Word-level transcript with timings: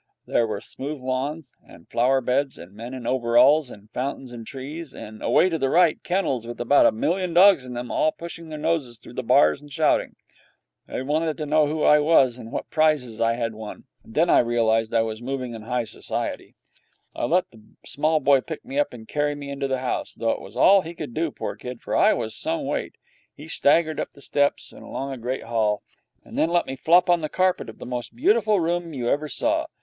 There 0.25 0.47
were 0.47 0.61
smooth 0.61 0.99
lawns 0.99 1.53
and 1.63 1.87
flower 1.87 2.21
beds, 2.21 2.57
and 2.57 2.73
men 2.73 2.95
in 2.95 3.05
overalls, 3.05 3.69
and 3.69 3.87
fountains 3.91 4.31
and 4.31 4.47
trees, 4.47 4.95
and, 4.95 5.21
away 5.21 5.47
to 5.47 5.59
the 5.59 5.69
right, 5.69 6.01
kennels 6.01 6.47
with 6.47 6.59
about 6.59 6.87
a 6.87 6.91
million 6.91 7.35
dogs 7.35 7.67
in 7.67 7.75
them, 7.75 7.91
all 7.91 8.11
pushing 8.11 8.49
their 8.49 8.57
noses 8.57 8.97
through 8.97 9.13
the 9.13 9.21
bars 9.21 9.61
and 9.61 9.71
shouting. 9.71 10.15
They 10.87 11.01
all 11.01 11.05
wanted 11.05 11.37
to 11.37 11.45
know 11.45 11.67
who 11.67 11.83
I 11.83 11.99
was 11.99 12.39
and 12.39 12.51
what 12.51 12.71
prizes 12.71 13.21
I 13.21 13.35
had 13.35 13.53
won, 13.53 13.83
and 14.03 14.15
then 14.15 14.27
I 14.27 14.39
realized 14.39 14.89
that 14.89 15.01
I 15.01 15.03
was 15.03 15.21
moving 15.21 15.53
in 15.53 15.61
high 15.61 15.83
society. 15.83 16.55
I 17.15 17.25
let 17.25 17.51
the 17.51 17.61
small 17.85 18.19
boy 18.19 18.41
pick 18.41 18.65
me 18.65 18.79
up 18.79 18.93
and 18.93 19.07
carry 19.07 19.35
me 19.35 19.51
into 19.51 19.67
the 19.67 19.81
house, 19.81 20.15
though 20.15 20.31
it 20.31 20.41
was 20.41 20.55
all 20.55 20.81
he 20.81 20.95
could 20.95 21.13
do, 21.13 21.29
poor 21.29 21.55
kid, 21.55 21.79
for 21.79 21.95
I 21.95 22.13
was 22.13 22.33
some 22.35 22.65
weight. 22.65 22.95
He 23.35 23.47
staggered 23.47 23.99
up 23.99 24.13
the 24.13 24.21
steps 24.21 24.71
and 24.73 24.81
along 24.83 25.11
a 25.13 25.17
great 25.19 25.43
hall, 25.43 25.83
and 26.25 26.39
then 26.39 26.49
let 26.49 26.65
me 26.65 26.75
flop 26.75 27.07
on 27.07 27.21
the 27.21 27.29
carpet 27.29 27.69
of 27.69 27.77
the 27.77 27.85
most 27.85 28.15
beautiful 28.15 28.59
room 28.59 28.95
you 28.95 29.07
ever 29.07 29.27
saw. 29.29 29.67